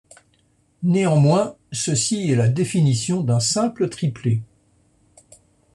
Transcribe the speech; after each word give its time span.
Néanmoins, 0.81 1.57
ceci 1.71 2.31
est 2.31 2.35
la 2.35 2.47
définition 2.49 3.21
d'un 3.21 3.39
simple 3.39 3.87
triplé. 3.87 4.41